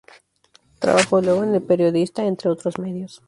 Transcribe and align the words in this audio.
Trabajó 0.79 1.21
luego 1.21 1.43
en 1.43 1.53
"El 1.53 1.61
Periodista", 1.61 2.25
entre 2.25 2.49
otros 2.49 2.79
medios. 2.79 3.19